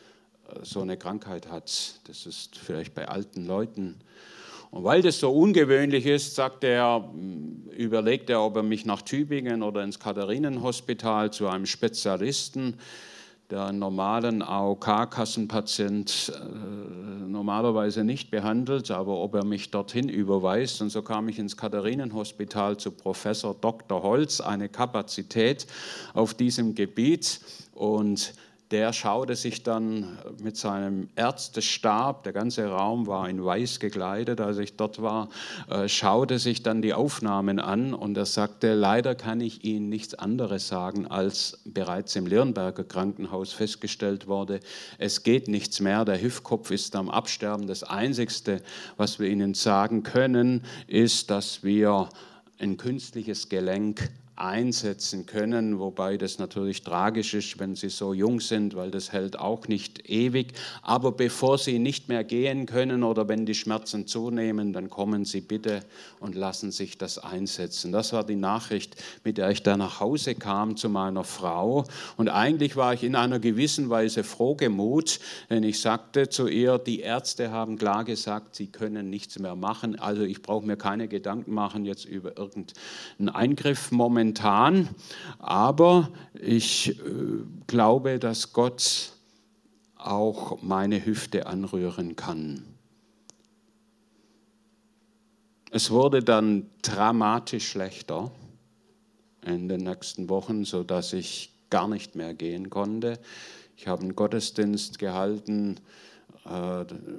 [0.49, 2.01] äh, so eine Krankheit hat.
[2.05, 4.01] Das ist vielleicht bei alten Leuten
[4.70, 9.02] und weil das so ungewöhnlich ist, sagt er, hm, überlegt er, ob er mich nach
[9.02, 12.74] Tübingen oder ins Katharinenhospital zu einem Spezialisten,
[13.50, 20.83] der einen normalen AOK-Kassenpatient äh, normalerweise nicht behandelt, aber ob er mich dorthin überweist.
[20.83, 24.02] Und so kam ich ins Katharinenhospital zu Professor Dr.
[24.02, 25.66] Holz, eine Kapazität
[26.12, 27.40] auf diesem Gebiet.
[27.72, 28.35] Und
[28.70, 34.59] der schaute sich dann mit seinem Ärztestab, der ganze Raum war in weiß gekleidet, als
[34.59, 35.28] ich dort war,
[35.70, 40.14] äh, schaute sich dann die Aufnahmen an und er sagte, leider kann ich Ihnen nichts
[40.14, 44.61] anderes sagen, als bereits im Lirnberger Krankenhaus festgestellt wurde,
[44.98, 47.66] es geht nichts mehr, der Hüftkopf ist am Absterben.
[47.66, 48.61] Das Einzige,
[48.96, 52.09] was wir Ihnen sagen können, ist, dass wir
[52.59, 58.77] ein künstliches Gelenk einsetzen können, wobei das natürlich tragisch ist, wenn sie so jung sind,
[58.77, 60.53] weil das hält auch nicht ewig.
[60.83, 65.40] Aber bevor sie nicht mehr gehen können oder wenn die Schmerzen zunehmen, dann kommen sie
[65.40, 65.81] bitte
[66.20, 67.90] und lassen sich das einsetzen.
[67.90, 71.85] Das war die Nachricht, mit der ich da nach Hause kam zu meiner Frau.
[72.16, 75.18] Und eigentlich war ich in einer gewissen Weise frohgemut,
[75.51, 79.98] denn ich sagte zu ihr, die Ärzte haben klar gesagt, sie können nichts mehr machen.
[79.98, 84.88] Also ich brauche mir keine Gedanken machen jetzt über irgendeinen Eingriff momentan momentan,
[85.38, 87.02] aber ich äh,
[87.66, 89.12] glaube, dass Gott
[89.96, 92.64] auch meine Hüfte anrühren kann.
[95.70, 98.30] Es wurde dann dramatisch schlechter
[99.44, 103.18] in den nächsten Wochen, sodass ich gar nicht mehr gehen konnte.
[103.76, 105.76] Ich habe einen Gottesdienst gehalten,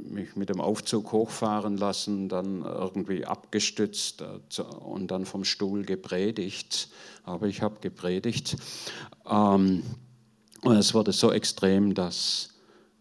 [0.03, 6.89] mich mit dem Aufzug hochfahren lassen, dann irgendwie abgestützt äh, und dann vom Stuhl gepredigt.
[7.23, 8.57] Aber ich habe gepredigt.
[9.29, 9.83] Ähm,
[10.61, 12.49] und es wurde so extrem, dass,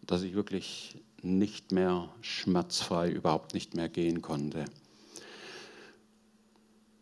[0.05, 4.65] dass ich wirklich nicht mehr schmerzfrei, überhaupt nicht mehr gehen konnte.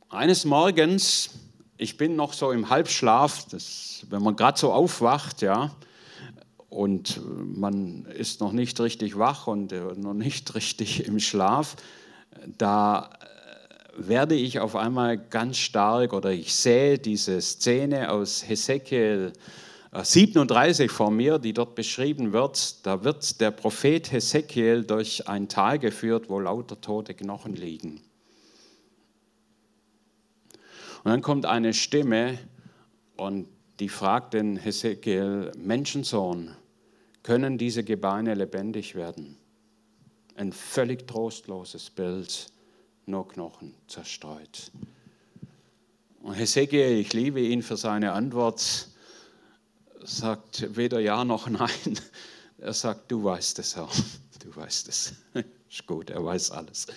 [0.10, 1.30] Eines Morgens,
[1.78, 5.76] ich bin noch so im Halbschlaf, das, wenn man gerade so aufwacht, ja,
[6.70, 7.22] und
[7.58, 11.76] man ist noch nicht richtig wach und äh, noch nicht richtig im Schlaf,
[12.58, 19.34] da äh, werde ich auf einmal ganz stark oder ich sehe diese Szene aus Hesekiel
[19.94, 22.86] 37 äh, vor mir, die dort beschrieben wird.
[22.86, 28.02] Da wird der Prophet Hesekiel durch ein Tal geführt, wo lauter tote Knochen liegen.
[31.04, 32.38] Und dann kommt eine Stimme
[33.16, 33.48] und
[33.80, 36.56] die fragt den Hesekiel, Menschensohn,
[37.24, 39.38] können diese Gebeine lebendig werden?
[40.36, 42.48] Ein völlig trostloses Bild,
[43.06, 44.72] nur Knochen zerstreut.
[46.22, 48.90] Und Hesekiel, ich liebe ihn für seine Antwort,
[50.04, 52.00] sagt weder Ja noch Nein.
[52.60, 53.90] Er sagt, du weißt es, Herr,
[54.44, 55.14] du weißt es.
[55.70, 56.88] Ist gut, er weiß alles.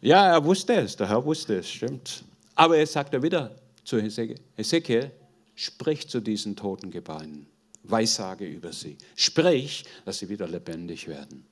[0.00, 2.22] Ja, er wusste es, der Herr wusste es, stimmt.
[2.54, 5.10] Aber er sagt er wieder zu Hesekiel, Hesekiel,
[5.54, 7.46] Sprich zu diesen toten Gebeinen.
[7.84, 8.96] Weissage über sie.
[9.14, 11.44] Sprich, dass sie wieder lebendig werden.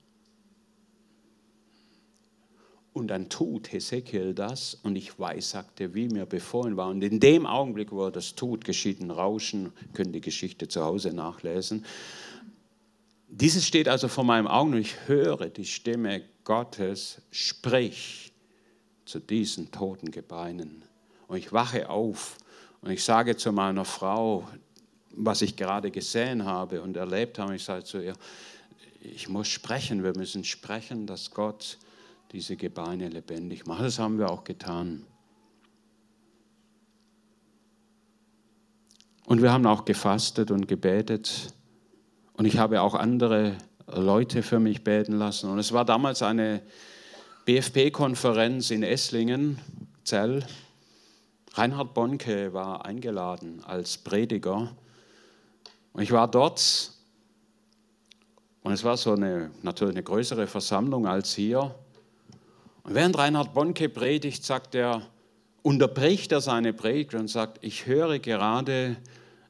[2.95, 6.89] Und dann tut Hesekiel das und ich weiß, sagte, wie mir befohlen war.
[6.89, 10.85] Und in dem Augenblick, wo er das tut, geschieht ein Rauschen, können die Geschichte zu
[10.85, 11.87] Hause nachlesen.
[13.29, 18.33] Dieses steht also vor meinem Augen und ich höre die Stimme Gottes, sprich
[19.07, 20.85] zu diesen toten Gebeinen.
[21.29, 22.37] Und ich wache auf
[22.83, 24.49] und ich sage zu meiner Frau,
[25.15, 28.15] was ich gerade gesehen habe und erlebt habe, ich sage zu ihr,
[29.01, 31.79] ich muss sprechen, wir müssen sprechen, dass Gott
[32.33, 33.83] diese Gebeine lebendig macht.
[33.83, 35.05] Das haben wir auch getan.
[39.27, 41.55] Und wir haben auch gefastet und gebetet.
[42.35, 45.51] Und ich habe auch andere Leute für mich beten lassen.
[45.51, 46.63] Und es war damals eine
[47.45, 49.59] BFP-Konferenz in Esslingen,
[50.05, 50.45] Zell.
[51.55, 54.75] Reinhard Bonke war eingeladen als Prediger.
[55.93, 56.93] Und ich war dort.
[58.63, 61.75] Und es war so eine, natürlich eine größere Versammlung als hier.
[62.85, 65.03] Und während Reinhard Bonke predigt, sagt er,
[65.63, 68.97] unterbricht er seine Predigt und sagt, ich höre gerade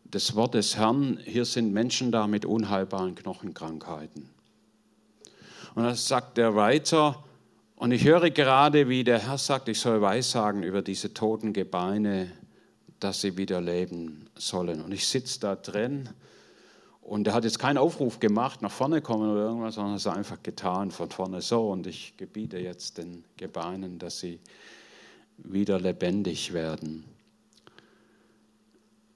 [0.05, 4.29] das Wort des Herrn, hier sind Menschen da mit unheilbaren Knochenkrankheiten.
[5.75, 7.23] Und dann sagt er weiter,
[7.83, 12.31] und ich höre gerade, wie der Herr sagt, ich soll weissagen über diese toten Gebeine,
[13.01, 14.81] dass sie wieder leben sollen.
[14.81, 16.09] Und ich sitze da drin
[17.01, 20.41] und er hat jetzt keinen Aufruf gemacht, nach vorne kommen oder irgendwas, sondern es einfach
[20.45, 21.73] getan, von vorne so.
[21.73, 24.39] Und ich gebiete jetzt den Gebeinen, dass sie
[25.39, 27.03] wieder lebendig werden.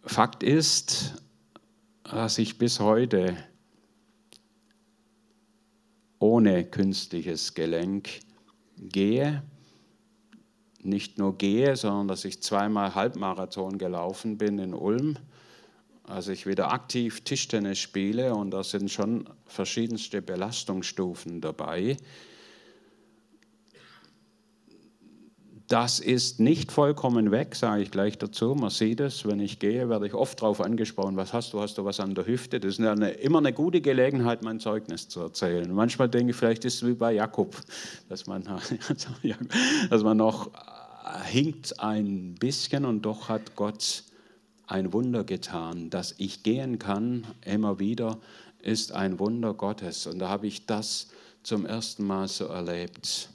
[0.03, 1.15] Fakt ist,
[2.03, 3.37] dass ich bis heute
[6.19, 8.26] ohne künstliches Gelenk
[8.77, 9.43] gehe.
[10.83, 15.17] Nicht nur gehe, sondern dass ich zweimal Halbmarathon gelaufen bin in Ulm
[16.07, 21.97] als ich wieder aktiv Tischtennis spiele und da sind schon verschiedenste Belastungsstufen dabei.
[25.69, 28.55] Das ist nicht vollkommen weg, sage ich gleich dazu.
[28.55, 31.77] Man sieht es, wenn ich gehe, werde ich oft darauf angesprochen, was hast du, hast
[31.77, 32.61] du was an der Hüfte?
[32.61, 35.73] Das ist eine, immer eine gute Gelegenheit, mein Zeugnis zu erzählen.
[35.73, 37.57] Manchmal denke ich, vielleicht ist es wie bei Jakob,
[38.09, 38.45] dass man,
[39.91, 40.51] dass man noch
[41.25, 44.05] hinkt ein bisschen und doch hat Gott
[44.69, 45.91] ein Wunder getan.
[45.91, 48.19] Dass ich gehen kann, immer wieder,
[48.63, 50.07] ist ein Wunder Gottes.
[50.07, 51.09] Und da habe ich das
[51.43, 53.31] zum ersten Mal so erlebt.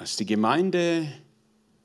[0.00, 1.12] Als die Gemeinde,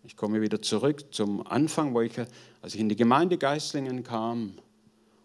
[0.05, 2.17] ich komme wieder zurück zum Anfang, wo ich,
[2.61, 4.53] als ich in die Gemeinde Geislingen kam,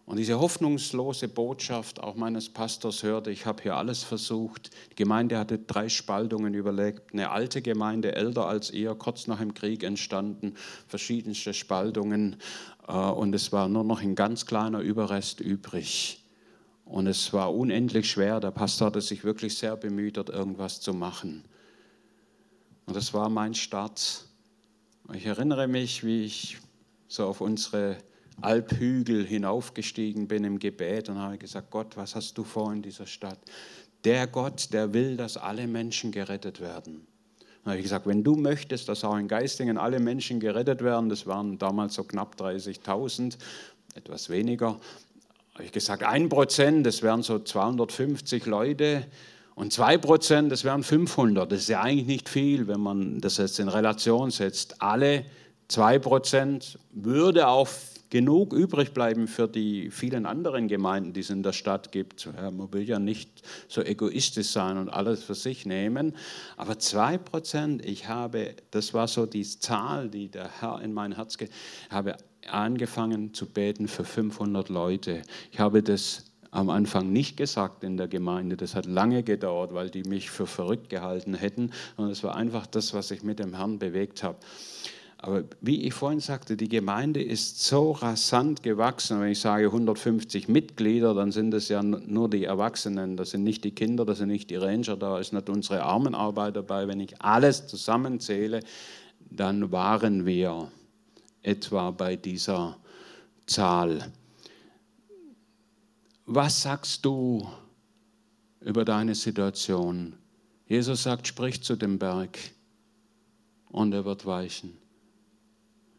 [0.05, 4.71] und diese hoffnungslose Botschaft auch meines Pastors hörte, ich habe hier alles versucht.
[4.91, 7.13] Die Gemeinde hatte drei Spaltungen überlegt.
[7.13, 10.55] Eine alte Gemeinde, älter als ihr, kurz nach dem Krieg entstanden,
[10.89, 12.35] verschiedenste Spaltungen.
[12.89, 16.25] Äh, und es war nur noch ein ganz kleiner Überrest übrig.
[16.83, 18.41] Und es war unendlich schwer.
[18.41, 21.45] Der Pastor hatte sich wirklich sehr bemüht, dort irgendwas zu machen.
[22.91, 24.25] Und das war mein Start.
[25.13, 26.57] Ich erinnere mich, wie ich
[27.07, 27.95] so auf unsere
[28.41, 33.07] Alphügel hinaufgestiegen bin im Gebet und habe gesagt, Gott, was hast du vor in dieser
[33.07, 33.39] Stadt?
[34.03, 37.07] Der Gott, der will, dass alle Menschen gerettet werden.
[37.63, 41.07] Dann habe ich gesagt, wenn du möchtest, dass auch in Geistingen alle Menschen gerettet werden,
[41.07, 43.37] das waren damals so knapp 30.000,
[43.95, 44.81] etwas weniger,
[45.53, 49.05] habe ich gesagt, ein Prozent, das wären so 250 Leute
[49.55, 51.51] und zwei Prozent, das wären 500.
[51.51, 54.81] Das ist ja eigentlich nicht viel, wenn man das jetzt in Relation setzt.
[54.81, 55.25] Alle
[55.67, 57.67] zwei Prozent würde auch
[58.11, 62.29] genug übrig bleiben für die vielen anderen Gemeinden, die es in der Stadt gibt.
[62.35, 63.29] Man will ja nicht
[63.67, 66.15] so egoistisch sein und alles für sich nehmen.
[66.57, 71.15] Aber zwei Prozent, ich habe, das war so die Zahl, die der Herr in mein
[71.15, 71.49] Herz, ich
[71.89, 72.17] habe
[72.49, 75.21] angefangen zu beten für 500 Leute.
[75.51, 78.57] Ich habe das am Anfang nicht gesagt in der Gemeinde.
[78.57, 81.71] Das hat lange gedauert, weil die mich für verrückt gehalten hätten.
[81.95, 84.37] Und es war einfach das, was ich mit dem Herrn bewegt habe.
[85.23, 89.21] Aber wie ich vorhin sagte, die Gemeinde ist so rasant gewachsen.
[89.21, 93.63] Wenn ich sage 150 Mitglieder, dann sind es ja nur die Erwachsenen, das sind nicht
[93.63, 96.87] die Kinder, das sind nicht die Ranger, da ist nicht unsere Armenarbeit dabei.
[96.87, 98.61] Wenn ich alles zusammenzähle,
[99.29, 100.71] dann waren wir
[101.43, 102.77] etwa bei dieser
[103.45, 104.11] Zahl.
[106.25, 107.47] Was sagst du
[108.61, 110.17] über deine Situation?
[110.67, 112.37] Jesus sagt, sprich zu dem Berg
[113.69, 114.77] und er wird weichen.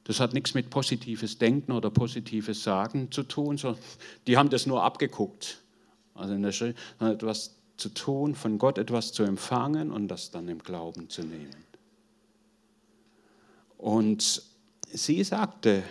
[0.05, 3.83] Das hat nichts mit positives Denken oder positives Sagen zu tun, sondern
[4.27, 5.63] die haben das nur abgeguckt.
[6.15, 10.49] Also in der Schrift etwas zu tun, von Gott etwas zu empfangen und das dann
[10.49, 11.65] im Glauben zu nehmen.
[13.79, 14.43] Und
[14.93, 15.83] sie sagte,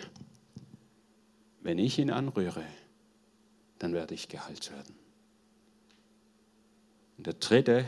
[1.62, 2.64] wenn ich ihn anrühre,
[3.82, 4.94] dann werde ich geheilt werden.
[7.18, 7.84] Und der dritte,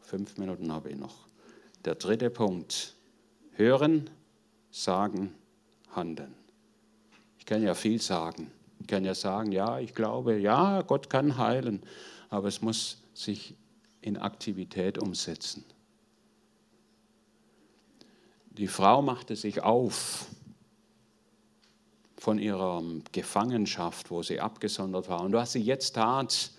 [0.00, 1.28] fünf Minuten habe ich noch.
[1.84, 2.94] Der dritte Punkt,
[3.52, 4.08] hören,
[4.70, 5.34] sagen,
[5.90, 6.34] handeln.
[7.38, 8.50] Ich kann ja viel sagen.
[8.80, 11.82] Ich kann ja sagen, ja, ich glaube, ja, Gott kann heilen,
[12.30, 13.54] aber es muss sich
[14.00, 15.66] in Aktivität umsetzen.
[18.52, 20.28] Die Frau machte sich auf
[22.24, 25.20] von ihrer Gefangenschaft, wo sie abgesondert war.
[25.20, 26.52] Und was sie jetzt tat,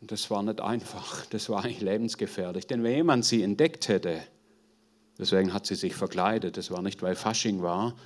[0.00, 2.68] das war nicht einfach, das war eigentlich lebensgefährlich.
[2.68, 4.22] Denn wenn jemand sie entdeckt hätte,
[5.18, 7.96] deswegen hat sie sich verkleidet, das war nicht, weil Fasching war,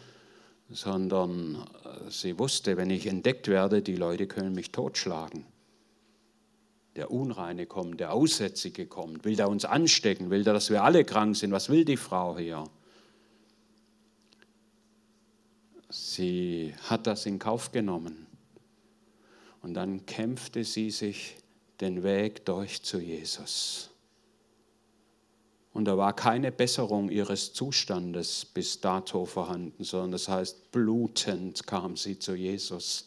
[0.71, 5.45] sondern äh, sie wusste, wenn ich entdeckt werde, die Leute können mich totschlagen.
[6.97, 11.05] Der Unreine kommt, der Aussätzige kommt, will der uns anstecken, will der, dass wir alle
[11.05, 11.53] krank sind.
[11.53, 12.65] Was will die Frau hier?
[15.89, 18.27] Sie hat das in Kauf genommen.
[19.63, 21.37] Und dann kämpfte sie sich
[21.81, 23.91] den Weg durch zu Jesus.
[25.73, 31.97] Und da war keine Besserung ihres Zustandes bis dato vorhanden, sondern das heißt, blutend kam
[31.97, 33.07] sie zu Jesus,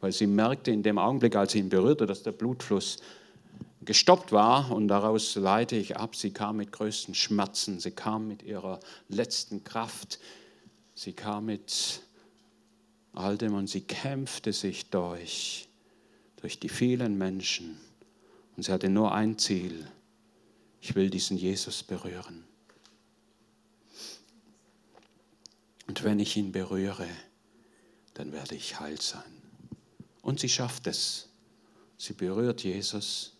[0.00, 2.98] weil sie merkte in dem Augenblick, als sie ihn berührte, dass der Blutfluss
[3.84, 8.42] gestoppt war und daraus leite ich ab, sie kam mit größten Schmerzen, sie kam mit
[8.44, 8.78] ihrer
[9.08, 10.20] letzten Kraft,
[10.94, 12.02] sie kam mit
[13.12, 15.68] all dem und sie kämpfte sich durch,
[16.36, 17.78] durch die vielen Menschen
[18.56, 19.86] und sie hatte nur ein Ziel,
[20.80, 22.44] ich will diesen Jesus berühren.
[25.86, 27.08] Und wenn ich ihn berühre,
[28.14, 29.42] dann werde ich heil sein.
[30.22, 31.28] Und sie schafft es.
[31.98, 33.36] Sie berührt Jesus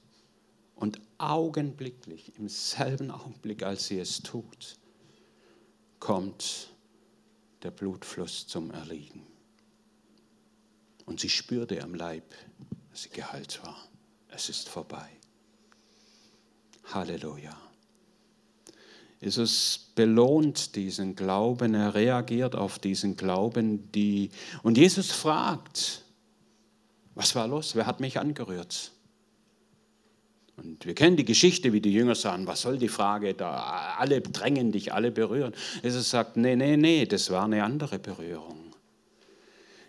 [0.76, 4.76] und augenblicklich, im selben Augenblick, als sie es tut,
[6.00, 6.74] kommt
[7.62, 9.31] der Blutfluss zum Erliegen.
[11.12, 12.24] Und sie spürte am Leib,
[12.90, 13.76] dass sie geheilt war.
[14.30, 15.10] Es ist vorbei.
[16.84, 17.54] Halleluja.
[19.20, 24.30] Jesus belohnt diesen Glauben, er reagiert auf diesen Glauben, die
[24.62, 26.02] und Jesus fragt,
[27.14, 27.76] was war los?
[27.76, 28.90] Wer hat mich angerührt?
[30.56, 33.96] Und wir kennen die Geschichte, wie die Jünger sagen, was soll die Frage da?
[33.98, 35.52] Alle drängen dich, alle berühren.
[35.82, 38.61] Jesus sagt, nee, nee, nee, das war eine andere Berührung.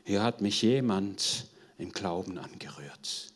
[0.04, 1.48] Hier hat mich jemand
[1.78, 3.34] im Glauben angerührt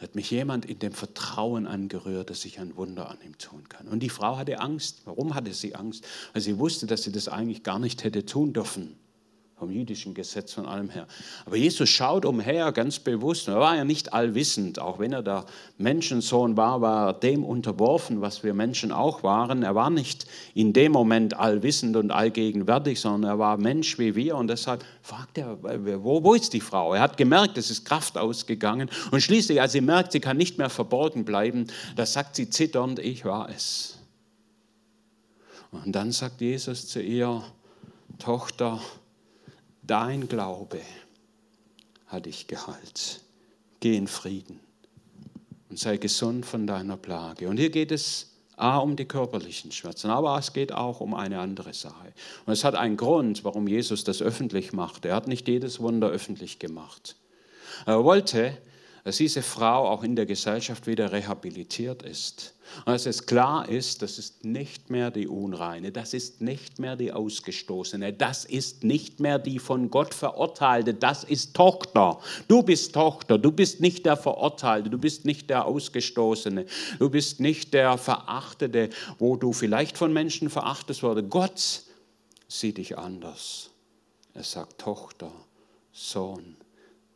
[0.00, 3.86] hat mich jemand in dem Vertrauen angerührt, dass ich ein Wunder an ihm tun kann.
[3.86, 5.02] Und die Frau hatte Angst.
[5.04, 6.06] Warum hatte sie Angst?
[6.32, 8.96] Weil sie wusste, dass sie das eigentlich gar nicht hätte tun dürfen
[9.60, 11.06] vom jüdischen Gesetz, von allem her.
[11.44, 13.46] Aber Jesus schaut umher ganz bewusst.
[13.46, 15.44] Er war ja nicht allwissend, auch wenn er der
[15.76, 19.62] Menschensohn war, war er dem unterworfen, was wir Menschen auch waren.
[19.62, 24.36] Er war nicht in dem Moment allwissend und allgegenwärtig, sondern er war Mensch wie wir
[24.36, 26.94] und deshalb fragt er, wo, wo ist die Frau?
[26.94, 30.56] Er hat gemerkt, es ist Kraft ausgegangen und schließlich, als sie merkt, sie kann nicht
[30.56, 33.98] mehr verborgen bleiben, da sagt sie zitternd, ich war es.
[35.70, 37.44] Und dann sagt Jesus zu ihr,
[38.18, 38.80] Tochter,
[39.90, 40.80] dein Glaube
[42.06, 43.20] hat dich geheilt.
[43.80, 44.60] Geh in Frieden
[45.68, 47.48] und sei gesund von deiner Plage.
[47.48, 51.40] Und hier geht es A um die körperlichen Schmerzen, aber es geht auch um eine
[51.40, 52.12] andere Sache.
[52.46, 55.06] Und es hat einen Grund, warum Jesus das öffentlich macht.
[55.06, 57.16] Er hat nicht jedes Wunder öffentlich gemacht.
[57.86, 58.56] Er wollte,
[59.04, 62.54] dass diese Frau auch in der Gesellschaft wieder rehabilitiert ist.
[62.84, 66.96] Und dass es klar ist, das ist nicht mehr die Unreine, das ist nicht mehr
[66.96, 72.20] die Ausgestoßene, das ist nicht mehr die von Gott Verurteilte, das ist Tochter.
[72.46, 76.66] Du bist Tochter, du bist nicht der Verurteilte, du bist nicht der Ausgestoßene,
[76.98, 81.24] du bist nicht der Verachtete, wo du vielleicht von Menschen verachtet wurde.
[81.24, 81.82] Gott
[82.46, 83.70] sieht dich anders.
[84.34, 85.32] Er sagt, Tochter,
[85.92, 86.56] Sohn,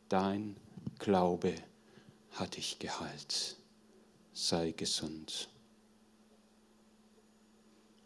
[0.09, 0.57] dein
[0.99, 1.53] Glaube
[2.35, 3.57] hat dich geheilt
[4.35, 5.47] sei gesund.